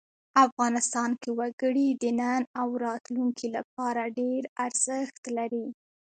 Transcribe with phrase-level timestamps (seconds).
[0.45, 5.67] افغانستان کې وګړي د نن او راتلونکي لپاره ډېر ارزښت لري.